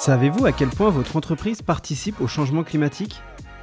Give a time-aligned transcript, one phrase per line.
[0.00, 3.20] Savez-vous à quel point votre entreprise participe au changement climatique?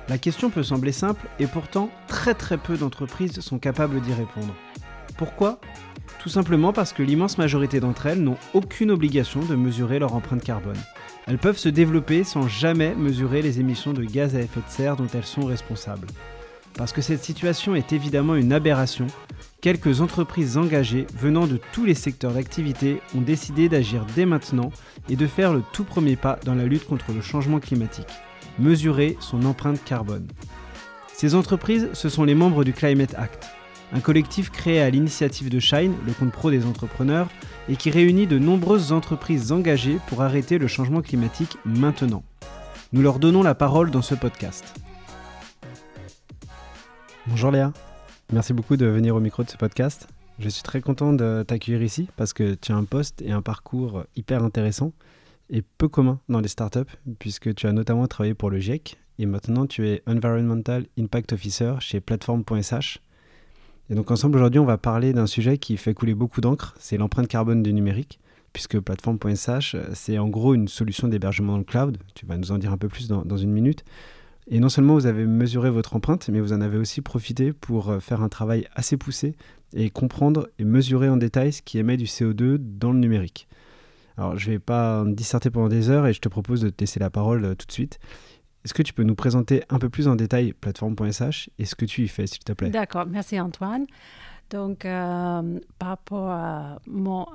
[0.08, 4.53] La question peut sembler simple et pourtant très très peu d'entreprises sont capables d'y répondre.
[5.17, 5.60] Pourquoi?
[6.20, 10.44] Tout simplement parce que l'immense majorité d'entre elles n'ont aucune obligation de mesurer leur empreinte
[10.44, 10.78] carbone.
[11.26, 14.96] Elles peuvent se développer sans jamais mesurer les émissions de gaz à effet de serre
[14.96, 16.05] dont elles sont responsables.
[16.76, 19.08] Parce que cette situation est évidemment une aberration,
[19.61, 24.71] quelques entreprises engagées venant de tous les secteurs d'activité ont décidé d'agir dès maintenant
[25.09, 28.07] et de faire le tout premier pas dans la lutte contre le changement climatique,
[28.59, 30.27] mesurer son empreinte carbone.
[31.13, 33.47] Ces entreprises, ce sont les membres du Climate Act,
[33.93, 37.30] un collectif créé à l'initiative de Shine, le compte pro des entrepreneurs,
[37.69, 42.23] et qui réunit de nombreuses entreprises engagées pour arrêter le changement climatique maintenant.
[42.94, 44.73] Nous leur donnons la parole dans ce podcast.
[47.27, 47.73] Bonjour Léa,
[48.34, 50.08] merci beaucoup de venir au micro de ce podcast.
[50.39, 53.42] Je suis très content de t'accueillir ici parce que tu as un poste et un
[53.42, 54.92] parcours hyper intéressant
[55.50, 56.80] et peu commun dans les startups
[57.19, 61.75] puisque tu as notamment travaillé pour le GIEC et maintenant tu es Environmental Impact Officer
[61.80, 63.00] chez Platform.sh.
[63.89, 66.97] Et donc ensemble aujourd'hui on va parler d'un sujet qui fait couler beaucoup d'encre, c'est
[66.97, 68.19] l'empreinte carbone du numérique
[68.52, 72.58] puisque Platform.sh c'est en gros une solution d'hébergement dans le cloud, tu vas nous en
[72.58, 73.86] dire un peu plus dans, dans une minute,
[74.50, 77.90] et non seulement vous avez mesuré votre empreinte, mais vous en avez aussi profité pour
[77.90, 79.36] euh, faire un travail assez poussé
[79.73, 83.48] et comprendre et mesurer en détail ce qui émet du CO2 dans le numérique.
[84.18, 86.70] Alors je ne vais pas en disserter pendant des heures et je te propose de
[86.70, 88.00] te laisser la parole euh, tout de suite.
[88.64, 91.86] Est-ce que tu peux nous présenter un peu plus en détail plateforme.sh et ce que
[91.86, 92.70] tu y fais, s'il te plaît?
[92.70, 93.86] D'accord, merci Antoine.
[94.50, 97.26] Donc, euh, par rapport à mon,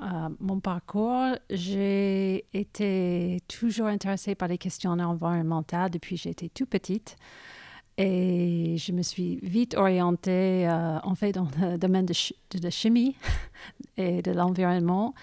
[0.60, 7.16] parcours, j'ai été toujours intéressée par les questions environnementales depuis que j'étais toute petite.
[7.98, 12.14] Et je me suis vite orientée, euh, en fait, dans le domaine de,
[12.62, 13.14] la chimie
[13.98, 15.14] et de l'environnement.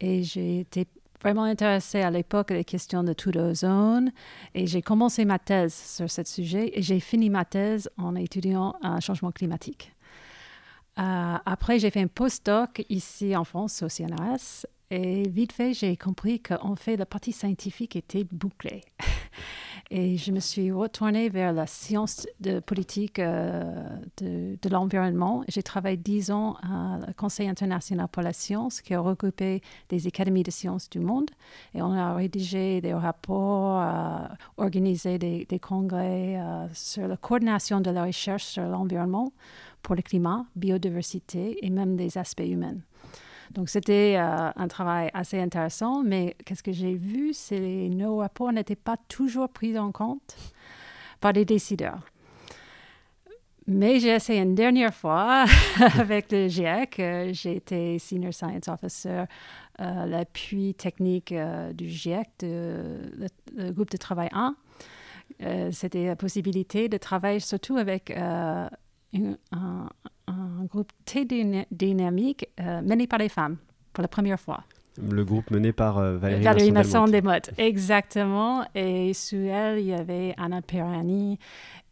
[0.00, 0.86] Et j'ai été
[1.20, 4.12] vraiment intéressée à l'époque aux questions de tout l'ozone.
[4.54, 8.76] Et j'ai commencé ma thèse sur ce sujet et j'ai fini ma thèse en étudiant
[8.82, 9.93] un changement climatique.
[10.98, 15.96] Euh, après, j'ai fait un postdoc ici en France au CNRS et vite fait, j'ai
[15.96, 18.82] compris qu'en fait, la partie scientifique était bouclée.
[19.90, 23.88] et je me suis retournée vers la science de politique euh,
[24.18, 25.42] de, l'environnement.
[25.48, 26.56] J'ai travaillé dix ans
[27.08, 31.30] au Conseil international pour la science, qui a regroupé des académies de sciences du monde.
[31.74, 34.28] Et on a rédigé des rapports, euh,
[34.58, 36.38] organisé des congrès
[36.72, 39.32] sur la coordination de la recherche sur l'environnement
[39.84, 42.78] pour le climat, biodiversité et même des aspects humains.
[43.52, 48.16] Donc, c'était euh, un travail assez intéressant, mais qu'est-ce que j'ai vu, c'est que nos
[48.16, 50.36] rapports n'étaient pas toujours pris en compte
[51.20, 52.00] par les décideurs.
[53.66, 55.44] Mais j'ai essayé une dernière fois
[55.98, 56.98] avec le GIEC.
[56.98, 59.24] Euh, j'ai été Senior Science Officer,
[59.80, 61.32] euh, l'appui technique
[61.74, 64.56] du GIEC, de, le, groupe de travail 1.
[65.72, 68.10] C'était la possibilité de travailler surtout avec
[69.52, 69.88] un,
[70.64, 71.26] groupe très
[71.70, 73.58] dynamique euh, mené par les femmes
[73.92, 74.64] pour la première fois.
[74.96, 77.50] Le groupe mené par euh, Valérie, Valérie Masson-Desmottes.
[77.58, 78.64] Exactement.
[78.74, 81.38] Et sous elle, il y avait Anna Perani.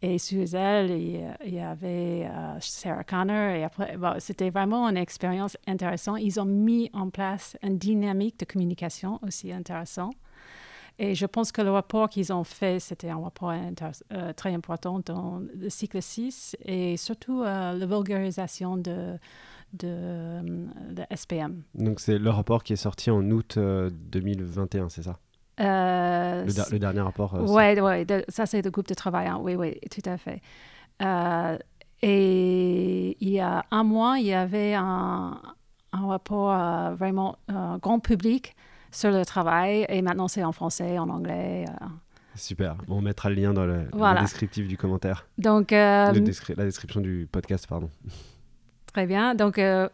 [0.01, 3.55] Et sous elle, il y avait euh, Sarah Connor.
[3.55, 6.19] Et après, c'était vraiment une expérience intéressante.
[6.21, 10.15] Ils ont mis en place une dynamique de communication aussi intéressante.
[10.99, 15.01] Et je pense que le rapport qu'ils ont fait, c'était un rapport euh, très important
[15.03, 19.17] dans le cycle 6 et surtout euh, la vulgarisation de,
[19.73, 20.41] de,
[20.91, 21.63] de, SPM.
[21.73, 25.19] Donc c'est le rapport qui est sorti en août 2021, euh, c'est ça?
[25.57, 29.39] Le, le, dernier rapport Oui, ouais, ça c'est le groupe de travail, hein.
[29.41, 30.41] oui, oui, tout à fait.
[32.03, 35.41] et il y a un mois, il y avait un,
[35.91, 37.39] un rapport vraiment
[37.81, 38.55] grand public
[38.93, 39.85] sur le travail.
[39.89, 41.65] Et maintenant, c'est en français, en anglais.
[41.67, 41.85] Euh.
[42.35, 42.75] Super.
[42.87, 43.85] on mettra le lien dans le,
[44.21, 45.27] descriptif du commentaire.
[45.37, 46.11] Donc, euh,
[46.55, 47.89] la description du podcast, pardon.
[48.93, 49.35] Très bien.
[49.35, 49.87] Donc, euh,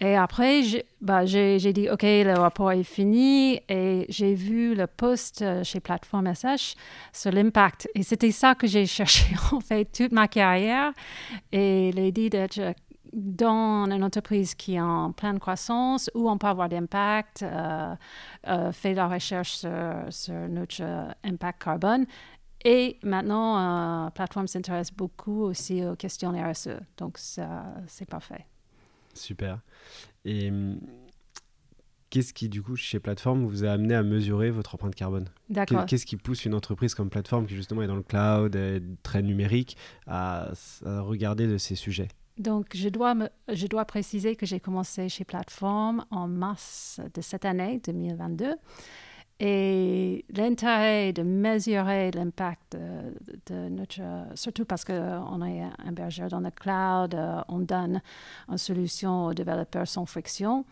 [0.00, 0.62] et après,
[1.00, 3.60] bah, j'ai dit, OK, le rapport est fini.
[3.68, 6.74] Et j'ai vu le post chez Plateforme SH
[7.12, 7.88] sur l'impact.
[7.94, 10.92] Et c'était ça que j'ai cherché, en fait, toute ma carrière.
[11.52, 12.74] Et l'idée d'être
[13.12, 17.94] dans une entreprise qui est en pleine croissance, où on peut avoir d'impact, euh,
[18.46, 22.06] euh, fait la recherche sur, notre euh, impact carbone.
[22.64, 26.78] Et maintenant, euh, Plateforme s'intéresse beaucoup aussi aux questions RSE.
[26.96, 28.46] Donc, c'est parfait.
[29.14, 29.60] Super.
[30.24, 30.80] Et hum,
[32.10, 35.28] qu'est-ce qui, du coup, chez Plateforme, vous a amené à mesurer votre empreinte carbone?
[35.48, 35.86] D'accord.
[35.86, 39.22] Qu'est-ce qui pousse une entreprise comme Plateforme, qui justement est dans le cloud, est très
[39.22, 39.76] numérique,
[40.06, 40.50] à
[40.84, 42.08] regarder de ces sujets?
[42.38, 43.14] Donc, je dois,
[43.48, 48.54] je dois préciser que j'ai commencé chez Plateforme en mars de cette année, 2022.
[49.38, 52.76] Et l'intérêt de mesurer l'impact
[53.46, 54.00] de, notre,
[54.34, 58.00] surtout parce qu'on est un berger dans le cloud, euh, on donne
[58.48, 60.64] une solution aux développeurs sans friction.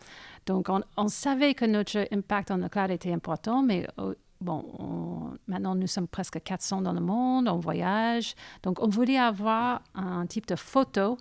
[0.47, 0.67] Donc,
[0.97, 5.87] on, savait que notre impact dans le cloud était important, mais euh, bon, maintenant nous
[5.87, 8.33] sommes presque 400 dans le monde, on voyage.
[8.63, 11.17] Donc, on voulait avoir un type de photo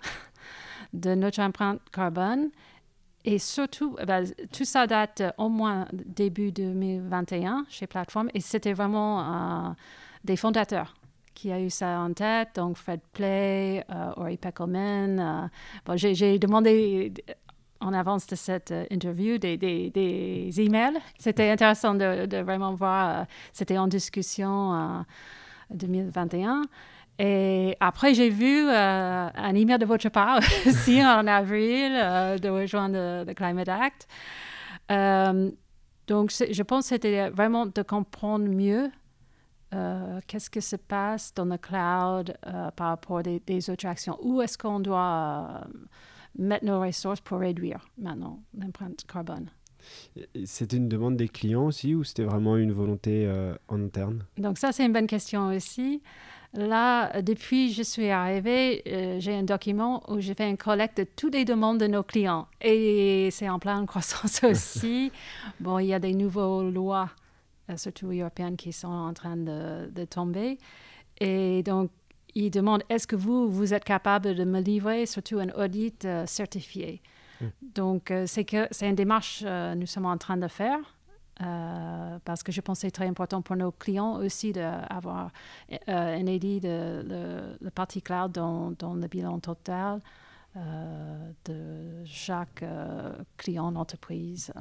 [0.94, 2.50] de notre empreinte carbone
[3.24, 8.28] et surtout, ben, tout ça date au moins début 2021 chez Platform.
[8.34, 9.70] Et c'était vraiment euh,
[10.24, 10.94] des fondateurs
[11.32, 12.50] qui a eu ça en tête.
[12.56, 15.18] Donc, Fred Play, euh, Ori Peckelman.
[15.18, 15.48] Euh,
[15.86, 17.14] bon, j'ai demandé
[17.80, 20.98] en avance de cette interview des, des, des emails.
[21.18, 23.26] C'était intéressant de, de, vraiment voir.
[23.52, 25.06] C'était en discussion en
[25.70, 26.62] 2021.
[27.18, 32.48] Et après, j'ai vu euh, un email de votre part aussi en avril euh, de
[32.48, 34.08] rejoindre le Climate Act.
[34.90, 35.50] Euh,
[36.08, 38.90] donc, je pense que c'était vraiment de comprendre mieux
[40.28, 42.36] qu'est-ce qui se passe dans le cloud
[42.76, 44.16] par rapport à des, des autres actions.
[44.22, 45.66] Où est-ce qu'on doit
[46.38, 49.50] mettre nos ressources pour réduire maintenant l'empreinte carbone?
[50.44, 53.28] C'était une demande des clients aussi ou c'était vraiment une volonté
[53.66, 54.24] en interne?
[54.38, 56.00] Donc ça, c'est une bonne question aussi.
[56.54, 60.98] Là, depuis que je suis arrivée, euh, j'ai un document où j'ai fait une collecte
[60.98, 62.46] de toutes les demandes de nos clients.
[62.60, 65.10] Et c'est en pleine croissance aussi.
[65.58, 67.10] bon, il y a des nouvelles lois,
[67.70, 70.58] euh, surtout européennes, qui sont en train de, tomber.
[71.20, 71.90] Et donc,
[72.36, 76.24] ils demandent est-ce que vous, vous êtes capable de me livrer surtout un audit euh,
[76.26, 77.02] certifié?
[77.40, 77.46] Mmh.
[77.74, 80.78] Donc, c'est que c'est une démarche que nous sommes en train de faire.
[81.42, 85.30] Euh, parce que je pense que c'est très important pour nos clients aussi d'avoir
[85.72, 90.00] euh, un édit de le, partie cloud dans, dans, le bilan total
[90.56, 92.64] euh, de chaque
[93.36, 94.52] client d'entreprise.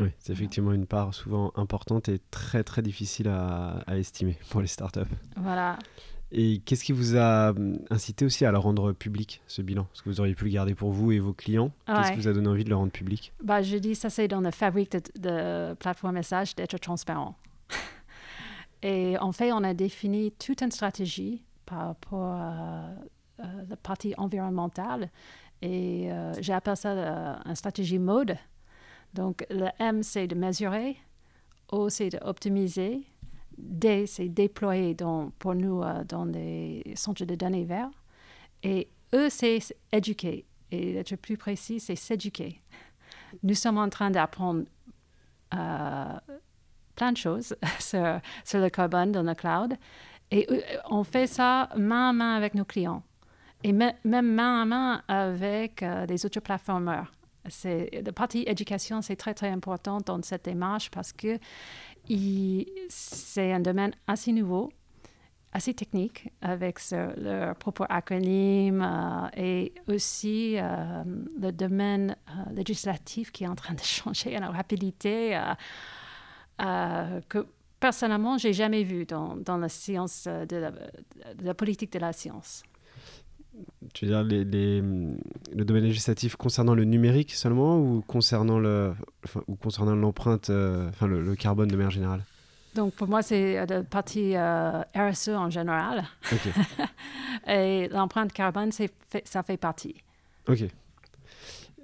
[0.00, 4.60] Oui, c'est effectivement une part souvent importante et très très difficile à, à estimer pour
[4.60, 5.00] les startups.
[5.36, 5.78] Voilà.
[6.32, 9.86] Et qu'est-ce qui vous a hum, incité aussi à le rendre public, ce bilan?
[9.92, 12.28] Est-ce que vous auriez pu le garder pour vous et vos clients Qu'est-ce qui vous
[12.28, 13.32] a donné envie de le rendre public?
[13.42, 17.34] Bah, Je dis ça, c'est dans la fabrique de, de plateforme message d'être transparent.
[18.82, 22.90] et en fait, on a défini toute une stratégie par rapport à,
[23.38, 25.10] la partie environnementale.
[25.62, 28.36] Et euh, j'ai appelé ça euh, une stratégie mode.
[29.14, 30.96] Donc, le M, c'est de mesurer.
[31.72, 33.02] O, c'est d'optimiser.
[33.58, 37.90] D, c'est déployer dans, pour nous euh, dans des centres de données verts.
[38.62, 39.60] Et E, c'est
[39.92, 40.44] éduquer.
[40.70, 42.60] Et être plus précis, c'est s'éduquer.
[43.42, 44.64] Nous sommes en train d'apprendre
[45.54, 46.18] euh,
[46.94, 48.20] plein de choses sur,
[48.54, 49.74] le carbone dans le cloud.
[50.30, 50.60] Et euh,
[50.90, 53.02] on fait ça main à main avec nos clients.
[53.62, 57.12] Et même main à main avec les autres plateformeurs.
[57.64, 61.38] La partie éducation, c'est très, très important dans cette démarche parce que
[62.88, 64.72] c'est un domaine assez nouveau,
[65.52, 71.02] assez technique, avec leur propre acronyme euh, et aussi euh,
[71.40, 75.40] le domaine euh, législatif qui est en train de changer à la rapidité
[76.58, 77.46] que
[77.78, 80.72] personnellement, j'ai jamais vu dans, la science, de
[81.42, 82.62] la politique de la science
[83.92, 88.92] tu veux dire les, les, le domaine législatif concernant le numérique seulement ou concernant le
[89.46, 92.24] ou concernant l'empreinte euh, enfin le, carbone de manière générale?
[92.74, 96.04] Donc pour moi c'est euh, la partie euh, RSE en général.
[97.48, 98.92] Et l'empreinte carbone c'est
[99.24, 99.96] ça fait partie.
[100.48, 100.64] Ok.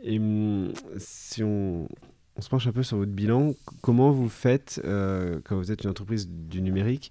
[0.02, 1.88] Et hum, si on,
[2.36, 5.90] on, se penche un peu sur votre bilan comment vous faites quand vous êtes une
[5.90, 7.10] entreprise du numérique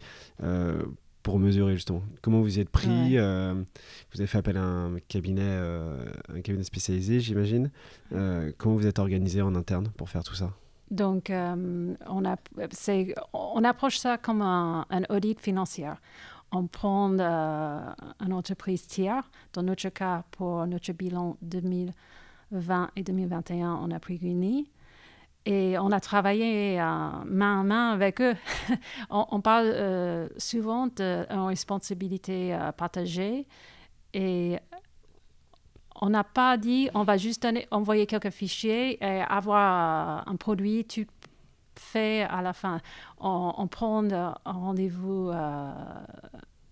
[1.25, 3.55] pour mesurer justement Comment vous y êtes pris euh,
[4.13, 7.71] Vous avez fait appel à un cabinet, euh, un cabinet spécialisé, j'imagine.
[8.13, 10.51] Euh, comment vous êtes organisé en interne pour faire tout ça?
[10.91, 12.35] Donc, on, a,
[13.33, 15.89] on approche ça comme un, audit financier.
[16.51, 19.27] On prend une entreprise tiers.
[19.53, 24.69] Dans notre cas, pour notre bilan 2020 et 2021, on a pris Uni.
[25.45, 26.83] Et on a travaillé euh,
[27.25, 28.35] main à main avec eux.
[29.09, 30.89] on, parle euh, souvent
[31.29, 33.47] responsabilité euh, partagée
[34.13, 34.57] et
[36.01, 41.05] on n'a pas dit on va juste envoyer quelques fichiers et avoir un produit tout
[41.77, 42.81] fait à la fin.
[43.19, 45.31] On prend un rendez-vous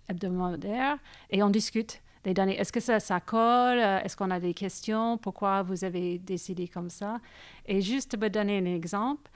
[0.09, 0.97] hebdomadaire
[1.29, 2.59] et on discute données.
[2.59, 3.79] Est-ce que ça, ça colle?
[3.79, 5.17] Euh, est-ce qu'on a des questions?
[5.17, 7.19] Pourquoi vous avez décidé comme ça?
[7.65, 9.29] Et juste pour donner un exemple,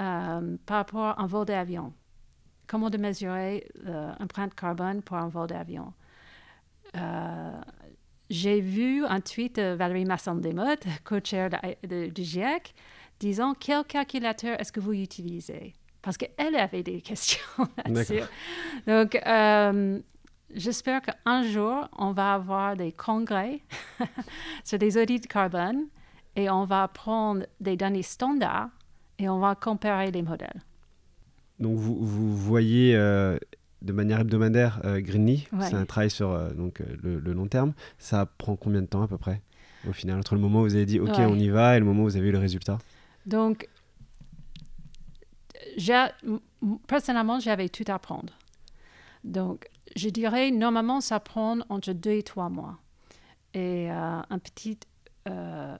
[0.00, 1.92] euh, par rapport à un vol d'avion,
[2.66, 5.92] comment de mesurer l'empreinte carbone pour un vol d'avion?
[6.96, 7.60] Euh,
[8.28, 11.50] j'ai vu un tweet de Valérie Masson-Desmottes, co-chair
[11.84, 12.74] du GIEC,
[13.20, 15.74] disant quel calculateur est-ce que vous utilisez
[16.06, 17.40] parce qu'elle avait des questions
[17.84, 18.22] là-dessus.
[18.86, 19.98] Donc, euh,
[20.54, 23.60] j'espère qu'un jour, on va avoir des congrès
[24.64, 25.86] sur des audits de carbone
[26.34, 28.68] et on va prendre des données standards
[29.18, 30.62] et on va comparer les modèles.
[31.58, 33.38] Donc, vous, vous voyez euh,
[33.82, 37.72] de manière hebdomadaire euh, Greenly, c'est un travail sur euh, donc, le, long terme.
[37.98, 39.42] Ça prend combien de temps à peu près
[39.88, 41.84] au final, entre le moment où vous avez dit OK, on y va et le
[41.84, 42.78] moment où vous avez eu le résultat?
[43.24, 43.68] Donc,
[46.86, 48.32] personnellement, j'avais tout à prendre.
[49.22, 52.78] Donc, je dirais, normalement, ça prend entre deux et trois mois.
[53.56, 54.78] Et euh, un petit
[55.28, 55.76] euh,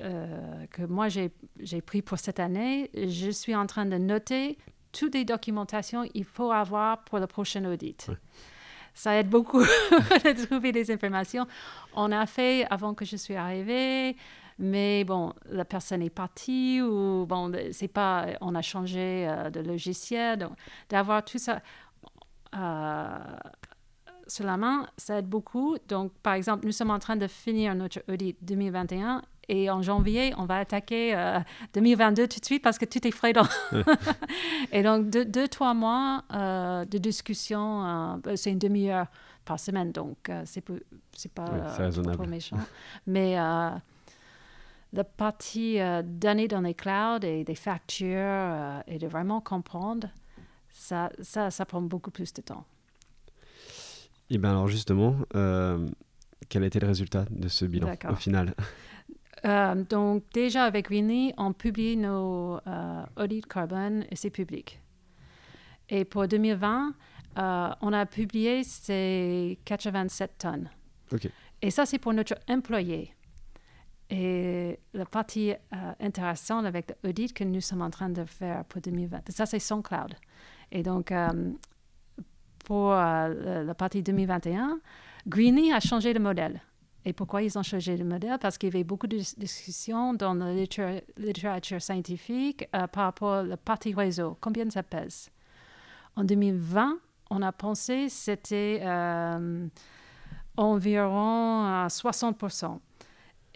[0.00, 4.58] euh, que moi j'ai pris pour cette année, je suis en train de noter
[4.90, 8.10] toutes les documentations qu'il faut avoir pour le prochain audit.
[8.94, 11.46] Ça aide beaucoup de trouver des informations.
[11.94, 14.16] On a fait avant que je suis arrivée,
[14.58, 20.40] mais bon, la personne est partie ou bon, c'est pas, on a changé de logiciel,
[20.40, 20.50] donc
[20.88, 21.62] d'avoir tout ça.
[22.58, 23.18] Euh,
[24.26, 25.76] sur la main, ça aide beaucoup.
[25.88, 30.34] Donc, par exemple, nous sommes en train de finir notre audit 2021 et en janvier,
[30.36, 31.16] on va attaquer
[31.72, 33.32] 2022 euh, tout de suite parce que tout est frais.
[34.72, 39.06] et donc, deux, trois mois euh, de discussion, c'est une demi-heure
[39.46, 40.60] par semaine, donc c'est
[41.30, 41.46] pas
[42.12, 42.58] trop méchant.
[43.06, 50.08] Mais la partie données dans les clouds et des factures et de vraiment comprendre
[50.88, 52.64] ça, ça, ça prend beaucoup plus de temps.
[54.30, 55.86] Et bien alors justement, euh,
[56.48, 58.54] quel a été le résultat de ce bilan au final?
[59.44, 64.80] Euh, Donc déjà avec Winnie, on publie nos euh, audits carbone et c'est public.
[65.88, 66.92] Et pour 2020,
[67.36, 70.68] on a publié ces 87 tonnes.
[71.62, 73.14] Et ça, c'est pour notre employé.
[74.10, 75.54] Et la partie
[76.00, 79.80] intéressante avec l'audit que nous sommes en train de faire pour 2020, ça, c'est son
[79.80, 80.14] cloud.
[80.72, 81.52] Et donc, euh,
[82.64, 84.80] pour euh, la partie 2021,
[85.26, 86.60] Greeny a changé de modèle.
[87.04, 88.38] Et pourquoi ils ont changé de modèle?
[88.38, 93.42] Parce qu'il y avait beaucoup de discussions dans la littérature, scientifique euh, par rapport à
[93.42, 94.36] la partie réseau.
[94.40, 95.30] Combien ça pèse?
[96.16, 96.98] En 2020,
[97.30, 98.82] on a pensé que c'était
[100.56, 102.78] environ 60%.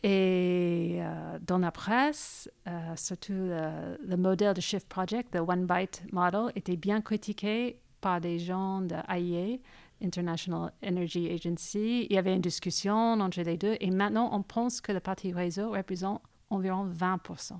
[0.02, 6.02] Et euh, dans la presse, euh, surtout le, modèle de Shift Project, le One Byte
[6.12, 9.59] Model, était bien critiqué par des gens de IEA,
[10.02, 12.06] International Energy Agency.
[12.11, 15.32] Il y avait une discussion entre les deux et maintenant on pense que le parti
[15.32, 17.52] réseau représente environ 20%.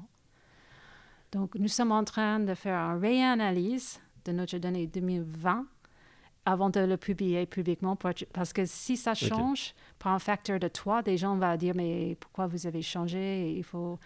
[1.31, 5.67] Donc nous sommes en train de faire une réanalyse de notre donnée 2020
[6.45, 7.97] avant de le publier publiquement.
[7.97, 12.17] parce que si ça change par un facteur de 3, des gens vont dire Mais
[12.21, 13.53] pourquoi vous avez changé?
[13.57, 13.97] Il faut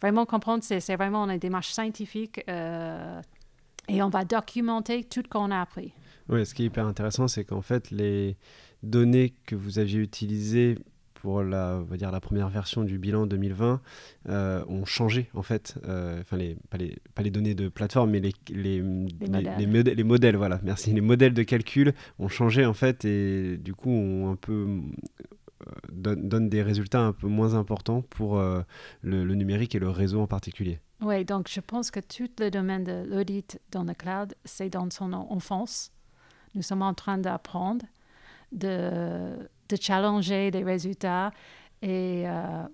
[0.00, 3.20] vraiment comprendre, c'est vraiment une démarche scientifique euh,
[3.88, 5.92] et on va documenter tout ce qu'on a appris.
[6.28, 8.36] Oui, ce qui est hyper intéressant, c'est qu'en fait, les
[8.82, 10.78] données que vous aviez utilisées
[11.22, 13.80] pour la, on va dire, la première version du bilan 2020
[14.28, 15.78] euh, ont changé en fait.
[15.86, 18.82] Euh, enfin, les, pas, les, pas les données de plateforme, mais les, les,
[19.20, 19.96] les, modèles.
[19.96, 20.36] les, modèles.
[20.36, 20.92] Voilà, merci.
[20.92, 24.80] Les modèles de calcul ont changé en fait et du coup ont un peu
[25.62, 28.64] euh, donnent des résultats un peu moins importants pour le,
[29.02, 30.80] le, numérique et le réseau en particulier.
[31.02, 34.90] Oui, donc je pense que tout le domaine de l'audit dans le cloud, c'est dans
[34.90, 35.92] son enfance.
[36.56, 37.86] Nous sommes en train d'apprendre
[38.50, 39.36] de
[39.68, 41.30] de challenger des résultats.
[41.82, 42.64] Et euh,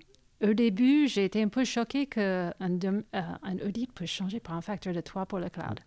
[0.43, 4.61] au début, j'ai été un peu choquée qu'un euh, un audit peut changer par un
[4.61, 5.79] facteur de 3 pour le cloud.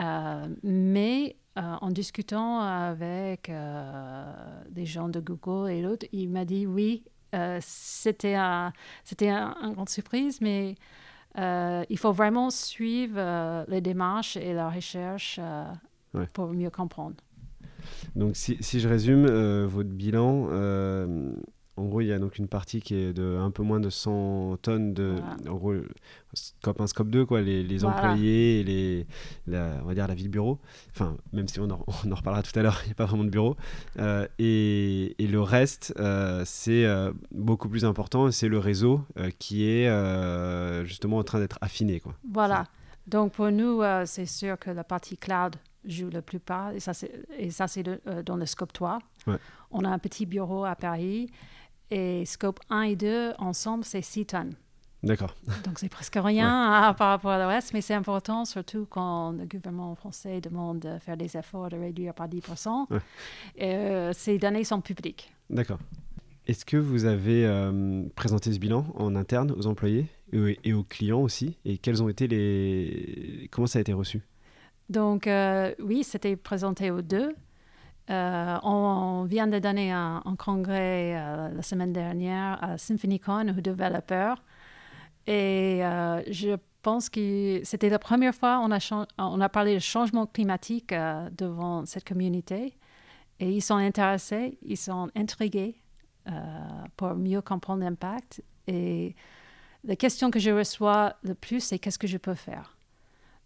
[0.00, 3.48] Euh, mais en discutant avec
[4.68, 7.04] des gens de Google et l'autre, il m'a dit oui,
[7.60, 8.72] c'était un,
[9.04, 10.74] c'était un, une grande surprise, mais
[11.38, 15.38] il faut vraiment suivre les démarches et la recherche
[16.32, 17.14] pour mieux comprendre.
[18.16, 21.32] Donc si, si je résume euh, votre bilan, euh,
[21.76, 23.90] en gros il y a donc une partie qui est de un peu moins de
[23.90, 25.16] 100 tonnes de,
[25.48, 25.74] en gros,
[26.32, 29.06] scope 1, scope 2, quoi, les, les employés et les,
[29.46, 30.60] la, on va dire la vie de bureau.
[30.90, 33.06] Enfin, même si on en, on en reparlera tout à l'heure, il n'y a pas
[33.06, 33.56] vraiment de bureau.
[33.98, 35.94] Euh, et, et, le reste,
[36.44, 36.86] c'est
[37.32, 39.00] beaucoup plus important, c'est le réseau
[39.38, 42.00] qui est justement en train d'être affiné.
[42.00, 42.14] Quoi.
[42.32, 42.66] Voilà.
[43.06, 46.72] Donc pour nous, c'est sûr que la partie cloud joue la plupart.
[46.72, 48.98] Et ça, c'est euh, dans le scope 3.
[49.70, 51.30] On a un petit bureau à Paris.
[51.90, 54.54] Et scope 1 et 2, ensemble, c'est 6 tonnes.
[55.04, 55.34] D'accord.
[55.64, 59.44] Donc, c'est presque rien par rapport à le reste, mais c'est important, surtout quand le
[59.44, 62.86] gouvernement français demande de faire des efforts de réduire par 10%.
[63.60, 65.32] Euh, ces données sont publiques.
[65.50, 65.78] D'accord.
[66.46, 71.20] Est-ce que vous avez euh, présenté ce bilan en interne aux employés et aux clients
[71.20, 71.58] aussi?
[71.64, 73.48] Et quels ont été les...
[73.50, 74.22] Comment ça a été reçu?
[74.88, 75.28] Donc,
[75.80, 77.34] oui, c'était présenté aux deux.
[78.08, 84.42] on, vient de donner un, congrès la semaine dernière à SymphonyCon aux développeurs.
[85.26, 85.80] Et
[86.28, 90.94] je pense que c'était la première fois qu'on a, on a parlé de changement climatique
[91.36, 92.76] devant cette communauté.
[93.40, 95.76] Et ils sont intéressés, ils sont intrigués
[96.28, 96.30] euh,
[96.96, 98.42] pour mieux comprendre l'impact.
[98.66, 99.14] Et
[99.82, 102.73] la question que je reçois le plus, c'est qu'est-ce que je peux faire?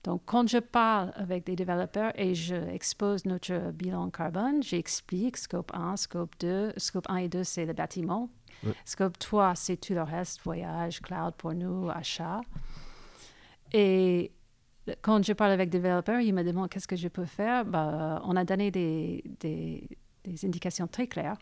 [0.05, 5.73] Donc, quand je parle avec des développeurs et je expose notre bilan carbone, j'explique scope
[5.75, 6.73] 1, scope 2.
[6.76, 8.31] Scope 1 et 2, c'est le bâtiment.
[8.85, 12.40] Scope 3, c'est tout le reste, voyage, cloud pour nous, achat.
[13.73, 14.33] Et
[15.02, 17.64] quand je parle avec des développeurs, ils me demandent qu'est-ce que je peux faire?
[17.64, 19.88] Bah, on a donné des, des,
[20.45, 21.38] indications très claires.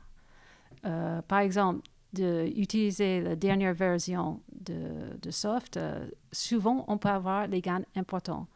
[0.84, 1.80] Euh, par exemple,
[2.16, 8.46] d'utiliser la dernière version de, de soft, euh, souvent on peut avoir des gains importants.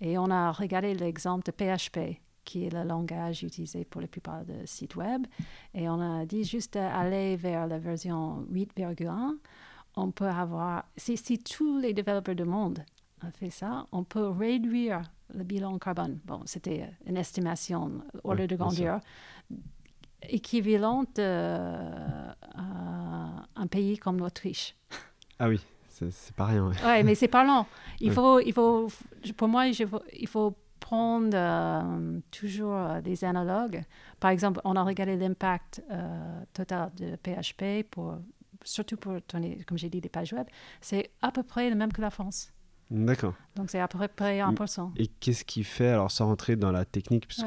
[0.00, 4.44] Et on a regardé l'exemple de PHP, qui est le langage utilisé pour la plupart
[4.44, 5.26] des sites web.
[5.74, 9.36] Et on a dit juste d'aller vers la version 8,1,
[9.96, 12.82] on peut avoir, si, si tous les développeurs du monde
[13.20, 15.02] a fait ça, on peut réduire
[15.34, 16.20] le bilan carbone.
[16.24, 19.00] Bon, c'était une estimation, ordre de grandeur,
[20.22, 22.09] équivalente à
[23.60, 24.74] un pays comme l'Autriche.
[25.38, 26.68] Ah oui, c'est pas rien.
[26.68, 27.66] Oui, mais c'est parlant.
[28.00, 28.88] Il faut, il faut,
[29.36, 33.82] pour moi, il faut prendre euh, toujours euh, des analogues.
[34.18, 38.16] Par exemple, on a regardé l'impact euh, total de PHP, pour,
[38.64, 40.46] surtout pour tourner, comme j'ai dit, des pages web.
[40.80, 42.52] C'est à peu près le même que la France.
[42.90, 43.34] D'accord.
[43.54, 44.90] Donc c'est à peu près 1%.
[44.96, 47.46] Et qu'est-ce qui fait, alors sans rentrer dans la technique, puisque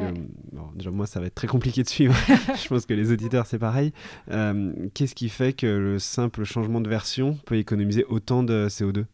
[0.76, 3.60] déjà moi ça va être très compliqué de suivre, je pense que les auditeurs c'est
[3.60, 3.92] pareil,
[4.32, 9.06] euh, qu'est-ce qui fait que le simple changement de version peut économiser autant de CO2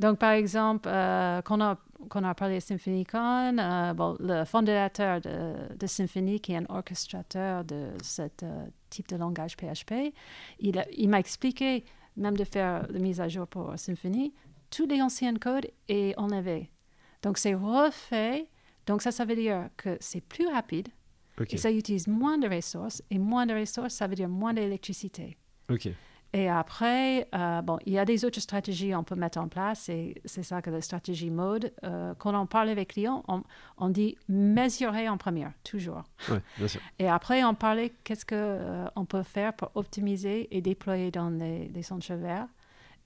[0.00, 1.78] Donc par exemple, euh, quand, on a,
[2.10, 6.56] quand on a parlé de SymphonyCon, euh, bon, le fondateur de, de, Symfony, qui est
[6.56, 8.22] un orchestrateur de ce
[8.90, 10.12] type de langage PHP,
[10.58, 11.84] il, il m'a expliqué
[12.16, 14.34] même de faire la mise à jour pour Symfony,
[14.70, 16.70] tous les anciens codes est enlevé.
[17.22, 18.48] Donc, c'est refait.
[18.86, 20.88] Donc, ça, ça veut dire que c'est plus rapide.
[21.48, 23.02] Et ça utilise moins de ressources.
[23.10, 25.38] Et moins de ressources, ça veut dire moins d'électricité.
[25.70, 25.88] OK.
[26.32, 29.88] Et après, euh, bon, il y a des autres stratégies qu'on peut mettre en place.
[29.88, 31.72] Et c'est ça que la stratégie mode.
[31.82, 33.24] Euh, quand on parle avec les clients,
[33.78, 36.04] on, dit mesurer en première, toujours.
[36.30, 36.80] Ouais, bien sûr.
[36.98, 41.30] Et après, on parlait qu'est-ce qu'on euh, on peut faire pour optimiser et déployer dans
[41.30, 42.46] les, les centres verts.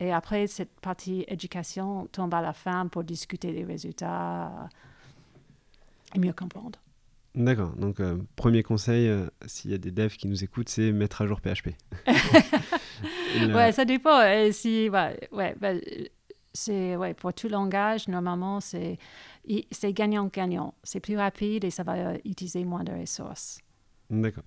[0.01, 4.69] Et après, cette partie éducation tombe à la fin pour discuter des résultats
[6.15, 6.79] et mieux comprendre.
[7.35, 7.71] D'accord.
[7.77, 11.23] Donc, euh, premier conseil, euh, s'il y a des devs qui nous écoutent, c'est mettre
[11.23, 11.71] à jour PHP.
[13.53, 14.23] Ouais, ça dépend.
[14.23, 15.73] Et si, ouais, ouais, bah,
[16.53, 18.97] c'est, ouais, pour tout langage, normalement, c'est,
[19.73, 20.75] c'est gagnant-gagnant.
[20.85, 23.59] C'est plus rapide et ça va euh, utiliser moins de ressources.
[24.09, 24.45] D'accord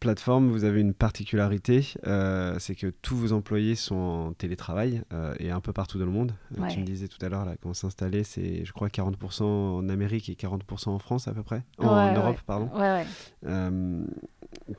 [0.00, 5.34] plateforme, vous avez une particularité, euh, c'est que tous vos employés sont en télétravail euh,
[5.38, 6.32] et un peu partout dans le monde.
[6.58, 10.28] Euh, tu me disais tout à l'heure, quand s'installer, c'est je crois 40% en Amérique
[10.28, 12.70] et 40% en France à peu près, en, Europe, pardon.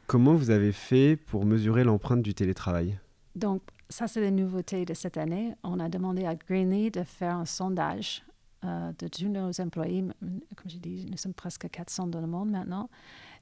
[0.06, 3.00] comment vous avez fait pour mesurer l'empreinte du télétravail?
[3.36, 5.54] Donc, ça, c'est la nouveauté de cette année.
[5.64, 8.24] On a demandé à Greenly de faire un sondage
[8.64, 10.04] de tous nos employés.
[10.22, 12.90] Comme j'ai dit, nous sommes presque 400 dans le monde maintenant.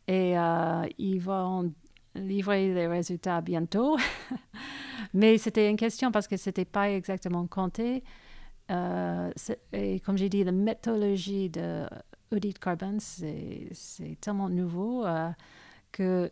[0.08, 1.74] Et euh, ils vont
[2.16, 3.98] livrer les résultats bientôt.
[5.14, 8.04] Mais c'était une question parce que ce n'était pas exactement compté.
[8.72, 9.32] Euh,
[9.74, 11.86] et comme j'ai dit, la méthodologie de
[12.32, 13.70] audit carbone, c'est
[14.22, 15.30] tellement nouveau euh,
[15.92, 16.30] que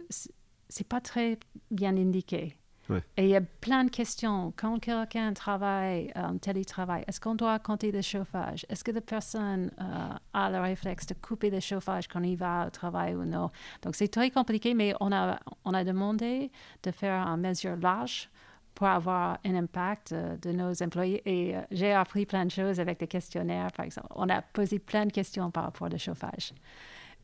[0.70, 1.38] c'est pas très
[1.70, 2.56] bien indiqué.
[3.18, 4.54] Et il y a plein de questions.
[4.58, 8.66] Quand quelqu'un travaille en télétravail, est-ce qu'on doit compter le chauffage?
[8.70, 12.68] Est-ce que la personne euh, a le réflexe de couper le chauffage quand il va
[12.68, 13.52] au travail ou non?
[13.82, 16.52] Donc, c'est très compliqué, mais on a, on a demandé
[16.84, 18.30] de faire une mesure large
[18.76, 21.22] pour avoir un impact euh, de nos employés.
[21.26, 24.08] Et euh, j'ai appris plein de choses avec des questionnaires, par exemple.
[24.16, 26.54] On a posé plein de questions par rapport au chauffage.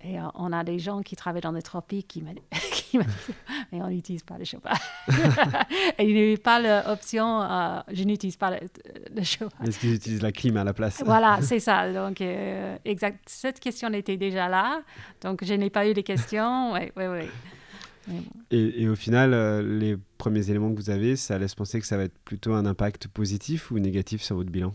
[0.02, 2.24] Et euh, on a des gens qui travaillent dans les tropiques qui
[2.91, 3.06] disent
[3.71, 4.78] Mais on n'utilise pas le chauffage.
[5.97, 9.67] et il n'y a pas l'option euh, Je n'utilise pas le, chauffage.
[9.67, 11.02] Est-ce qu'ils utilisent la clim à la place?
[11.06, 11.91] Voilà, c'est ça.
[11.91, 13.19] Donc, euh, exact.
[13.28, 14.82] Cette question était déjà là.
[15.21, 16.73] Donc, je n'ai pas eu de questions.
[16.73, 18.15] Oui, oui, oui.
[18.49, 19.32] Et, et, au final,
[19.78, 22.65] les premiers éléments que vous avez, ça laisse penser que ça va être plutôt un
[22.65, 24.73] impact positif ou négatif sur votre bilan?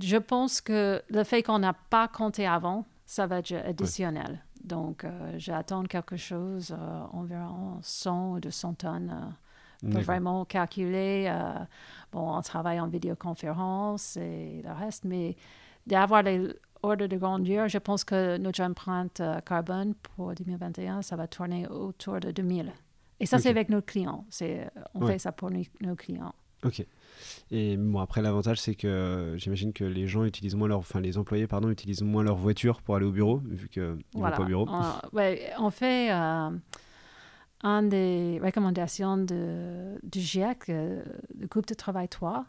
[0.00, 4.42] Je pense que le fait qu'on n'a pas compté avant, ça va être additionnel.
[4.64, 9.34] Donc, euh, j'attends quelque chose euh, environ 100 ou 200 tonnes
[9.80, 11.26] peut vraiment calculer.
[11.30, 11.54] Euh,
[12.12, 15.36] bon, on travaille en vidéoconférence et le reste, mais
[15.86, 16.48] d'avoir les
[16.82, 22.20] ordres de grandeur, je pense que notre empreinte carbone pour 2021, ça va tourner autour
[22.20, 22.72] de 2000.
[23.20, 24.26] Et ça, c'est avec nos clients.
[24.28, 26.34] C'est, on fait ça pour nos clients.
[26.64, 26.84] Ok.
[27.50, 31.18] Et bon, après, l'avantage, c'est que j'imagine que les gens utilisent moins leur, enfin, les
[31.18, 34.36] employés, pardon, utilisent moins leur voiture pour aller au bureau, vu qu'ils voilà.
[34.36, 34.66] vont pas au bureau.
[34.68, 36.50] On, ouais, on fait euh,
[37.62, 41.02] une des recommandations de, du GIEC, euh,
[41.38, 42.44] le groupe de travail 3.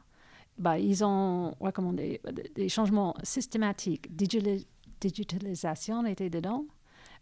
[0.58, 2.22] Bah, ils ont recommandé
[2.56, 4.16] des changements systématiques.
[4.16, 6.66] digitalisation était dedans.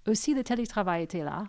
[0.08, 1.46] Aussi, le télétravail était là.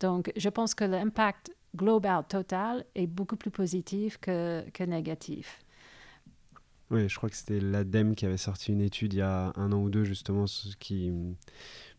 [0.00, 5.60] Donc, je pense que l'impact global, total, est beaucoup plus positif que, que négatif.
[6.90, 9.72] Oui, je crois que c'était l'ADEME qui avait sorti une étude il y a un
[9.72, 10.46] an ou deux, justement,
[10.78, 11.12] qui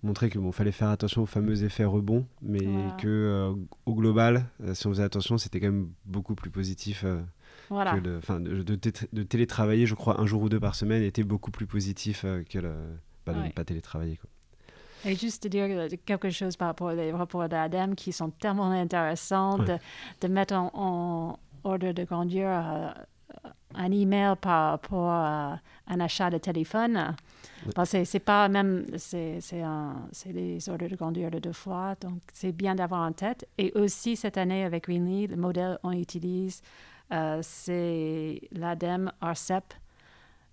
[0.01, 2.65] montrait qu'il bon, fallait faire attention aux fameux effets rebonds, mais
[2.97, 3.53] que euh,
[3.85, 7.03] au global, euh, si on faisait attention, c'était quand même beaucoup plus positif.
[7.05, 7.21] Euh,
[7.69, 11.51] que de, de, de, télétravailler, je crois, un jour ou deux par semaine était beaucoup
[11.51, 12.73] plus positif que le,
[13.27, 14.17] bah, de ne pas télétravailler.
[14.17, 14.27] Quoi.
[15.05, 20.27] Et juste dire quelque chose par rapport aux rapports d'ADEME qui sont tellement intéressants de,
[20.27, 22.89] mettre en, ordre de grandeur euh,
[23.75, 27.15] un email par rapport à un achat de téléphone.
[27.85, 29.39] c'est pas même, c'est
[30.27, 33.47] des ordres de grandeur de deux fois, donc c'est bien d'avoir en tête.
[33.57, 36.61] Et aussi cette année avec Winnie, le modèle qu'on utilise,
[37.13, 39.73] euh, c'est l'ADEME RCEP.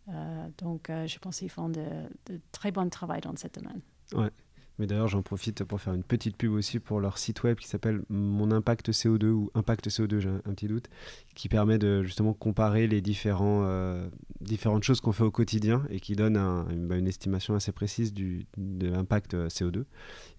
[0.09, 1.85] Euh, donc je pense qu'ils font de,
[2.26, 3.80] de très bon travail dans ce domaine.
[4.14, 4.31] Ouais.
[4.79, 7.66] Mais d'ailleurs, j'en profite pour faire une petite pub aussi pour leur site web qui
[7.66, 10.88] s'appelle Mon Impact CO2 ou Impact CO2, j'ai un, petit doute,
[11.35, 14.09] qui permet de justement comparer les euh,
[14.40, 18.12] différentes choses qu'on fait au quotidien et qui donne une, bah, une, estimation assez précise
[18.12, 19.85] du, de l'impact euh, CO2.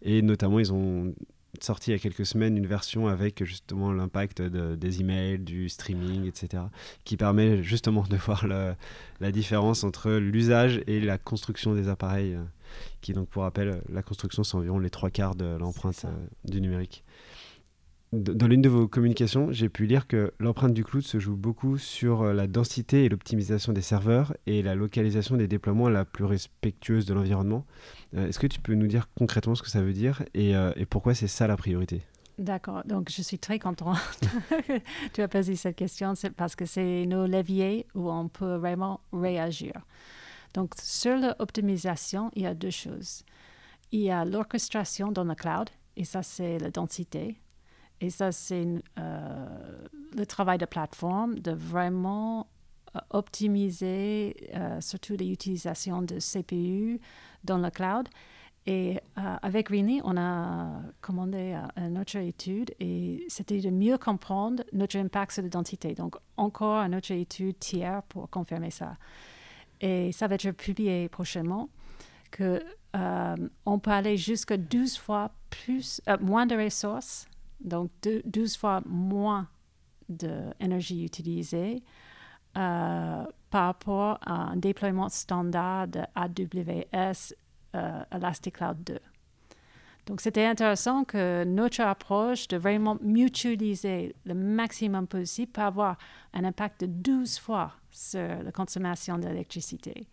[0.04, 1.16] Et notamment, ils ont
[1.62, 6.26] sorti il y a quelques semaines une version avec justement l'impact des emails, du streaming,
[6.26, 6.64] etc.,
[7.04, 12.44] qui permet justement de voir la différence entre l'usage et la construction des appareils, euh,
[13.02, 16.62] qui donc pour rappel, la construction c'est environ les trois quarts de l'empreinte euh, du
[16.62, 17.04] numérique.
[18.14, 21.78] Dans l'une de vos communications, j'ai pu lire que l'empreinte du cloud se joue beaucoup
[21.78, 26.24] sur euh, la densité et l'optimisation des serveurs et la localisation des déploiements la plus
[26.24, 27.66] respectueuse de l'environnement.
[28.16, 30.86] Euh, est-ce que tu peux nous dire concrètement ce que ça veut dire et, et
[30.86, 32.02] pourquoi c'est ça la priorité?
[32.38, 32.84] D'accord.
[32.86, 33.98] Donc, je suis très contente
[34.50, 34.80] que
[35.14, 39.74] tu as posé cette question parce que c'est nos leviers où on peut vraiment réagir.
[40.58, 43.22] Donc, sur l'optimisation, il y a deux choses.
[43.92, 47.40] Il y a l'orchestration dans le cloud et ça, c'est la densité.
[48.02, 48.66] Et ça, c'est
[48.98, 49.48] euh,
[50.18, 52.48] le travail de plateforme de vraiment
[52.96, 57.00] euh, optimiser euh, surtout l'utilisation de CPU
[57.44, 58.10] dans le cloud.
[58.66, 64.98] Et avec Rini, on a commandé une autre étude et c'était de mieux comprendre notre
[64.98, 65.94] impact sur l'identité.
[65.94, 68.98] Donc, encore une autre étude tiers pour confirmer ça.
[69.82, 71.70] Et ça va être publié prochainement
[72.32, 72.64] que
[73.66, 77.28] on peut aller jusqu'à 12 fois plus, moins de ressources
[77.60, 77.92] donc
[78.26, 79.48] 12 fois moins
[80.10, 81.84] d'énergie utilisée
[82.58, 87.34] euh, par rapport à un déploiement standard AWS
[87.76, 89.00] euh, Elastic Cloud 2.
[90.08, 95.98] Donc, c'était intéressant que notre approche de vraiment mutualiser le maximum possible peut avoir
[96.34, 100.08] un impact de 12 fois sur la consommation d'électricité.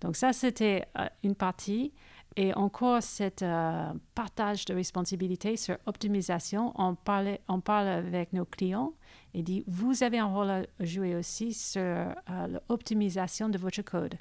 [0.00, 1.92] Donc, ça, c'était euh, une partie.
[2.34, 8.44] Et encore, cet euh, partage de responsabilité sur optimisation, on parle, on parle avec nos
[8.44, 8.92] clients
[9.34, 12.14] et dit, vous avez un rôle à jouer aussi sur euh,
[12.68, 14.16] l'optimisation de votre code.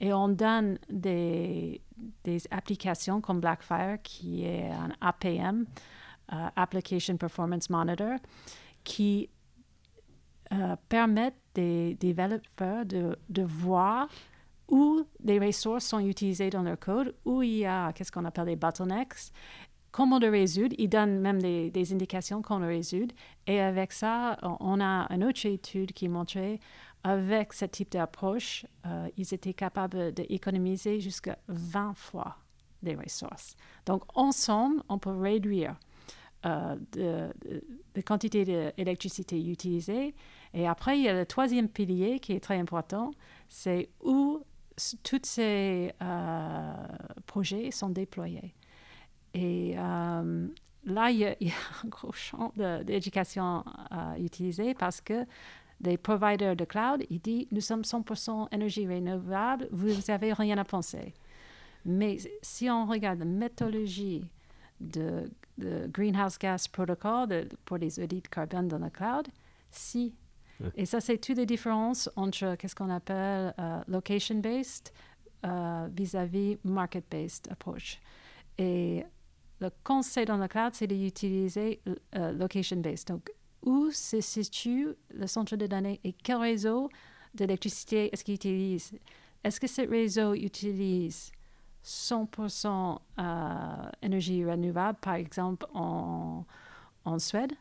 [0.00, 1.80] Et on donne des,
[2.24, 5.66] des, applications comme Blackfire, qui est un APM,
[6.32, 8.16] euh, Application Performance Monitor,
[8.84, 9.28] qui
[10.88, 14.08] permettent des développeurs de, voir
[14.68, 18.46] où les ressources sont utilisées dans leur code, où il y a qu'est-ce qu'on appelle
[18.46, 19.32] des bottlenecks,
[19.90, 20.74] comment le résoudre.
[20.78, 23.14] Ils donnent même des, indications comment le résoudre.
[23.46, 26.58] Et avec ça, on a une autre étude qui montrait
[27.04, 32.36] avec ce type d'approche, euh, ils étaient capables d'économiser jusqu'à 20 fois
[32.82, 33.56] des ressources.
[33.86, 35.76] Donc, ensemble, on peut réduire
[36.44, 36.76] euh,
[37.94, 40.14] la quantité d'électricité utilisée.
[40.54, 43.12] Et après, il y a le troisième pilier qui est très important,
[43.48, 44.42] c'est où
[45.04, 46.72] tous ces euh,
[47.26, 48.54] projets sont déployés.
[49.34, 50.48] Et euh,
[50.84, 51.36] là, il y, a,
[51.84, 55.24] un gros champ d'éducation à utiliser parce que
[55.82, 60.64] des providers de cloud, ils disent nous sommes 100% énergie renouvelable, vous n'avez rien à
[60.64, 61.12] penser.
[61.84, 64.24] Mais si on regarde la méthodologie
[64.80, 69.28] de le Greenhouse Gas Protocol pour les audits carbone dans le cloud?
[69.70, 70.14] Si.
[70.76, 73.52] Et ça, c'est toutes les différences entre qu'est-ce qu'on appelle
[73.88, 74.92] location-based
[75.90, 77.98] vis-à-vis market-based approach.
[78.58, 79.04] Et
[79.60, 81.80] le conseil dans le cloud, c'est d'utiliser
[82.12, 83.08] location-based.
[83.08, 83.30] Donc,
[83.62, 86.88] où se situe le centre de données et quel réseau
[87.34, 88.92] d'électricité est-ce qu'il utilise?
[89.44, 91.32] Est-ce que ce réseau utilise
[91.84, 96.44] 100% euh, énergie renouvelable, par exemple en,
[97.18, 97.52] Suède?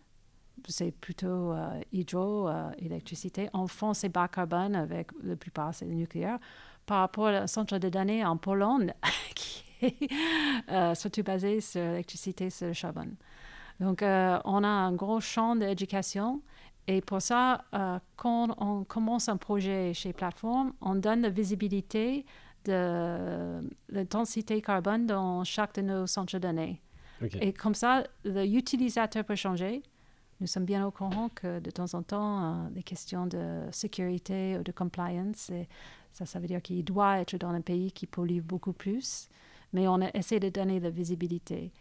[0.67, 3.45] C'est plutôt euh, hydroélectricité.
[3.45, 6.37] Euh, en France, c'est bas carbone, avec la plupart, c'est le nucléaire.
[6.85, 8.93] Par rapport au centre de données en Pologne,
[9.35, 10.11] qui est
[10.69, 13.07] euh, surtout basé sur l'électricité, sur le charbon.
[13.81, 16.41] Donc, euh, on a un gros champ d'éducation.
[16.87, 22.25] Et pour ça, euh, quand on commence un projet chez Plateforme, on donne la visibilité
[22.65, 26.79] de l'intensité carbone dans chaque de nos centres de données.
[27.39, 29.81] Et comme ça, l'utilisateur peut changer.
[30.39, 34.57] Nous sommes bien au courant que de temps en temps, des euh, questions de sécurité
[34.59, 35.67] ou de compliance, et
[36.11, 39.27] ça, ça veut dire qu'il doit être dans un pays qui pollue beaucoup plus.
[39.73, 41.71] Mais on essaie de donner la visibilité.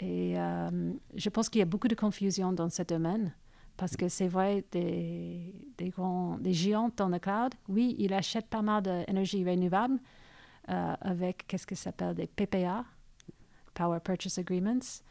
[0.00, 3.34] Et euh, je pense qu'il y a beaucoup de confusion dans ce domaine
[3.76, 5.52] parce que c'est vrai, des,
[5.90, 9.98] grands, des géants dans le cloud, oui, ils achètent pas mal d'énergie renouvelable
[10.70, 12.86] euh, avec qu'est-ce que s'appelle des PPA,
[13.74, 15.02] Power Purchase Agreements,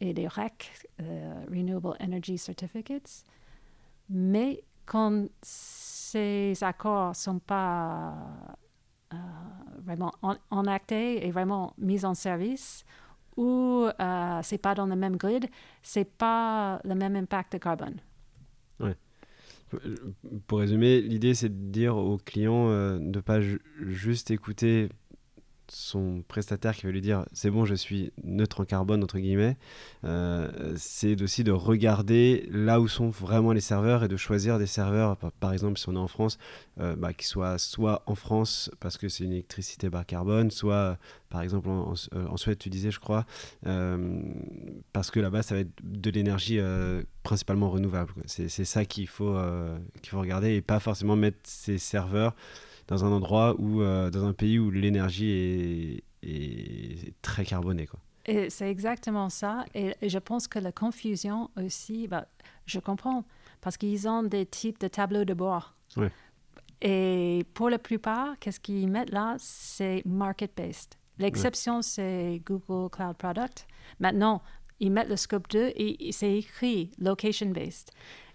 [0.00, 0.70] et des REC,
[1.02, 3.24] euh, Renewable Energy Certificates.
[4.08, 8.14] Mais quand ces accords ne sont pas
[9.78, 10.12] vraiment
[10.50, 12.84] enactés et vraiment mis en service,
[13.36, 15.46] ou euh, c'est pas dans le même grid,
[15.82, 17.96] c'est pas le même impact de carbone.
[18.80, 18.96] Ouais.
[20.46, 24.88] Pour résumer, l'idée c'est de dire aux clients euh, de ne pas juste écouter
[25.68, 29.56] son prestataire qui va lui dire c'est bon je suis neutre en carbone entre guillemets
[30.04, 34.66] euh, c'est aussi de regarder là où sont vraiment les serveurs et de choisir des
[34.66, 35.16] serveurs.
[35.40, 36.38] Par, exemple si on est en France
[36.80, 40.98] euh, bah, qui soient soit en France parce que c'est une électricité bas carbone soit
[41.30, 43.24] par exemple en, en, Suède tu disais je crois
[43.66, 44.20] euh,
[44.92, 46.58] parce que là-bas ça va être de l'énergie
[47.22, 49.36] principalement renouvelable c'est ça qu'il faut
[50.02, 52.34] qu'il faut regarder et pas forcément mettre ces serveurs
[52.88, 57.86] dans un endroit où, euh, dans un pays où l'énergie est, est, très carbonée.
[57.86, 58.00] Quoi.
[58.26, 59.64] Et c'est exactement ça.
[59.74, 62.26] Et, je pense que la confusion aussi, bah,
[62.66, 63.24] je comprends,
[63.60, 65.74] parce qu'ils ont des types de tableaux de bord.
[66.80, 69.36] Et pour la plupart, qu'est-ce qu'ils mettent là?
[69.38, 70.94] C'est market-based.
[71.18, 73.66] L'exception, c'est Google Cloud Product.
[74.00, 74.42] Maintenant,
[74.80, 77.90] ils mettent le scope 2 et c'est écrit location-based.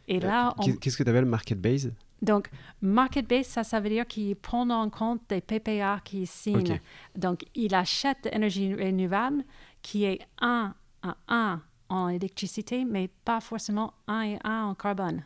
[0.08, 1.94] Et euh, là, Qu'est-ce que tu appelles market-based?
[2.22, 2.50] Donc,
[2.82, 6.80] market-based, ça, ça veut dire qu'il prend en compte des PPA qu'il signe.
[7.16, 9.44] Donc, il achète de l'énergie renouvelable
[9.82, 15.24] qui est 1 à 1 en électricité, mais pas forcément 1 et 1 en carbone.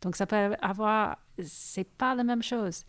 [0.00, 1.18] Donc, ça peut avoir...
[1.42, 2.84] C'est pas la même chose.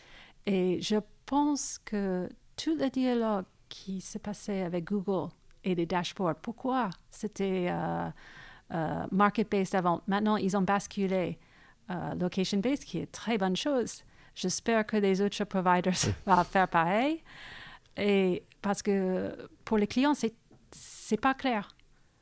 [0.45, 5.29] Et je pense que tout le dialogue qui s'est passé avec Google
[5.65, 8.09] et les dashboards, pourquoi c'était euh,
[8.71, 10.01] euh, market-based avant?
[10.07, 11.37] Maintenant, ils ont basculé
[11.89, 14.03] euh, location-based, qui est très bonne chose.
[14.35, 15.93] J'espère que les autres providers
[16.25, 17.23] vont faire pareil.
[17.97, 20.33] Et parce que pour les clients, c'est
[20.71, 21.69] c'est pas clair.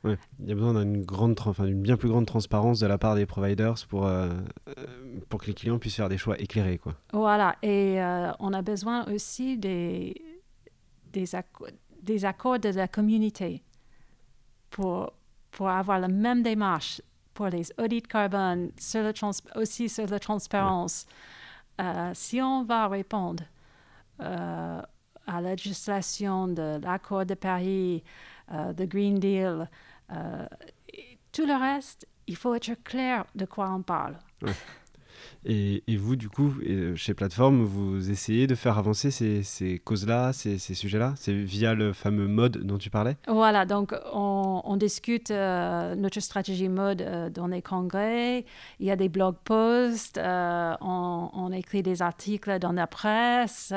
[0.04, 0.16] Ouais.
[0.38, 3.26] Il y a besoin d'une grande, enfin bien plus grande transparence de la part des
[3.26, 4.30] providers pour euh,
[4.68, 6.94] euh, pour que les clients puissent faire des choix éclairés, quoi.
[7.12, 7.56] Voilà.
[7.62, 7.98] Et
[8.38, 10.14] on a besoin aussi des
[11.12, 11.24] des,
[12.02, 13.62] des accords de la communauté
[14.70, 15.12] pour
[15.50, 17.00] pour avoir la même démarche
[17.36, 19.12] pour les audits carbone, sur le
[19.60, 21.06] aussi sur la transparence.
[21.80, 23.44] Euh, si on va répondre
[24.22, 24.80] euh,
[25.26, 28.02] à la législation de l'accord de Paris,
[28.52, 29.68] euh, de Green Deal,
[31.30, 34.16] tout le reste, il faut être clair de quoi on parle.
[35.44, 40.58] Et, vous, du coup, euh, chez Plateforme, vous essayez de faire avancer ces, causes-là, ces,
[40.58, 41.14] sujets-là?
[41.16, 43.16] C'est via le fameux mode dont tu parlais?
[43.28, 48.44] Voilà, donc on, discute euh, notre stratégie mode euh, dans les congrès.
[48.80, 53.72] Il y a des blog posts, on, on, écrit des articles dans la presse.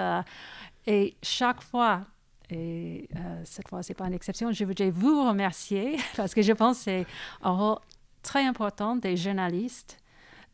[0.88, 2.02] et chaque fois,
[2.50, 3.08] et
[3.44, 6.80] cette fois, ce n'est pas une exception, je voudrais vous remercier parce que je pense
[6.80, 7.06] que c'est
[7.44, 7.78] un rôle
[8.24, 9.98] très important des journalistes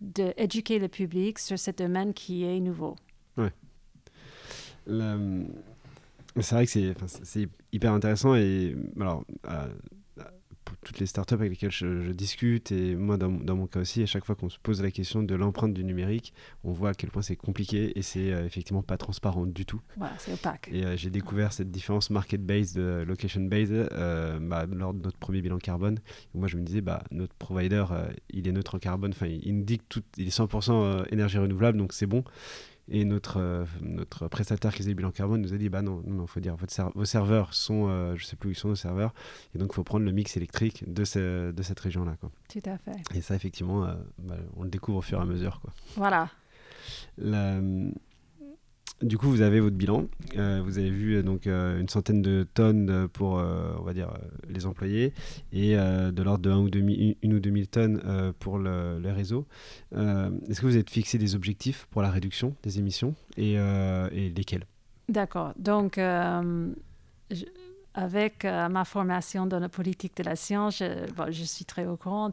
[0.01, 2.95] d'éduquer le public sur ce domaine qui est nouveau.
[3.37, 3.51] Ouais.
[6.41, 9.23] C'est vrai que c'est hyper intéressant et alors,
[10.83, 14.05] toutes les startups avec lesquelles je, discute, et moi dans, dans, mon cas aussi, à
[14.05, 17.09] chaque fois qu'on se pose la question de l'empreinte du numérique, on voit à quel
[17.09, 19.81] point c'est compliqué et c'est effectivement pas transparent du tout.
[19.97, 20.69] Voilà, c'est opaque.
[20.71, 23.89] Et j'ai découvert cette différence market-based, location-based
[24.41, 25.99] bah, lors de notre premier bilan carbone.
[26.33, 27.85] moi, je me disais, bah, notre provider,
[28.29, 31.37] il est neutre en carbone, enfin, il, il dit que tout, il est 100% énergie
[31.37, 32.23] renouvelable, donc c'est bon.
[32.87, 36.03] Et notre, euh, notre prestataire qui faisait le bilan carbone nous a dit bah non,
[36.05, 38.75] non, faut dire votre vos serveurs sont, euh, je sais plus où ils sont nos
[38.75, 39.13] serveurs,
[39.55, 42.15] et donc il faut prendre le mix électrique de, ce, de cette région-là.
[42.21, 43.01] Tout à fait.
[43.15, 45.59] Et ça, effectivement, euh, bah, on le découvre au fur et à mesure.
[45.61, 45.73] Quoi.
[45.95, 46.29] Voilà.
[47.17, 47.59] La,
[49.05, 50.05] du coup, vous avez votre bilan.
[50.35, 54.11] Euh, vous avez vu euh, donc euh, une centaine de tonnes pour, on va dire,
[54.49, 55.13] les employés
[55.53, 56.79] et de l'ordre de 1 ou 2
[57.21, 59.45] une ou 2000 tonnes pour le, réseau.
[59.93, 63.57] Est-ce que vous avez fixé des objectifs pour la réduction des émissions et,
[64.35, 64.65] lesquels?
[65.07, 65.53] D'accord.
[65.57, 65.99] Donc,
[67.93, 72.31] avec ma formation dans la politique de la science, je suis très au courant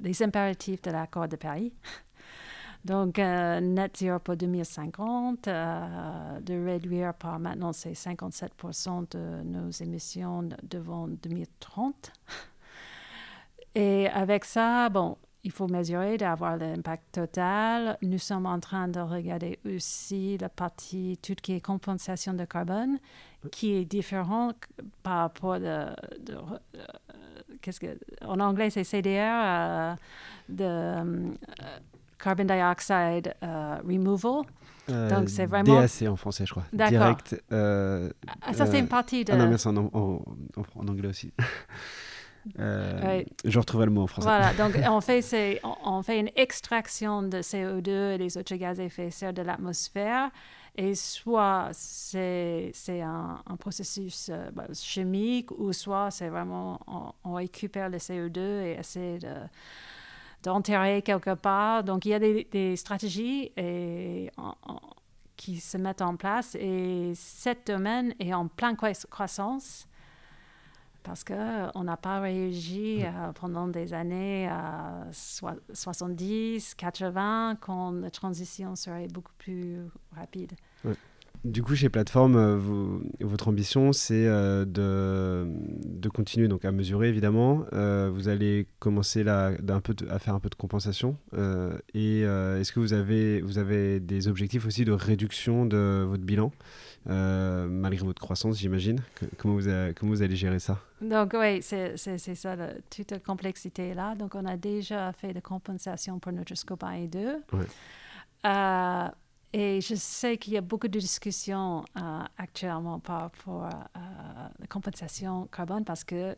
[0.00, 1.72] des impératifs de l'accord de Paris.
[2.84, 9.70] Donc, euh, net zéro pour 2050, euh, de réduire par maintenant, c'est 57% de nos
[9.70, 12.12] émissions devant 2030.
[13.74, 17.96] Et avec ça, bon, il faut mesurer d'avoir l'impact total.
[18.02, 22.98] Nous sommes en train de regarder aussi la partie, tout qui est compensation de carbone,
[23.50, 24.52] qui est différent
[25.02, 25.86] par rapport de,
[26.20, 26.82] de euh,
[27.62, 29.96] qu'est-ce que, en anglais c'est CDR,
[30.50, 31.32] de
[32.24, 34.44] carbon dioxide uh, removal.
[34.90, 36.64] Euh, Donc c'est vraiment DAC en français, je crois.
[36.72, 37.42] Direct.
[37.52, 38.10] Euh,
[38.42, 39.32] ah, ça c'est une partie de.
[39.32, 41.32] Ah non, mais c'est en, en, en, anglais aussi.
[42.60, 44.28] Euh, Je retrouvais le mot en français.
[44.28, 48.78] Voilà, donc on fait, on, on, fait une extraction de CO2 et des autres gaz
[48.78, 50.28] à effet de serre de l'atmosphère.
[50.76, 57.88] Et soit c'est un, un, processus bah, chimique, ou soit c'est vraiment on, on, récupère
[57.88, 59.36] le CO2 et essaie de
[60.44, 61.82] d'enterrer quelque part.
[61.82, 64.30] Donc, il y a des, stratégies et,
[65.36, 68.76] qui se mettent en place et cet domaine est en pleine
[69.10, 69.88] croissance
[71.02, 78.74] parce qu'on n'a pas réagi euh, pendant des années euh, 70, 80, quand la transition
[78.74, 79.80] serait beaucoup plus
[80.16, 80.52] rapide.
[81.44, 82.58] Du coup, chez Plateforme, euh,
[83.20, 85.46] votre ambition, c'est euh, de,
[85.84, 87.66] de, continuer donc à mesurer, évidemment.
[87.74, 91.18] Euh, vous allez commencer là, un peu à faire un peu de compensation.
[91.92, 96.50] et est-ce que vous avez, vous avez des objectifs aussi de réduction de votre bilan,
[97.04, 99.00] malgré votre croissance, j'imagine?
[99.36, 100.80] Comment, vous comment vous allez gérer ça?
[101.02, 102.56] Donc, oui, c'est ça,
[102.88, 104.14] toute la complexité là.
[104.14, 107.26] Donc, on a déjà fait de compensation pour notre scope 1 et 2.
[107.52, 107.66] Ouais.
[109.56, 114.66] Et je sais qu'il y a beaucoup de discussions euh, actuellement par rapport à la
[114.66, 116.34] compensation carbone parce qu'il